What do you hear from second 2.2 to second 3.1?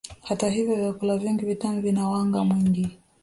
mwingi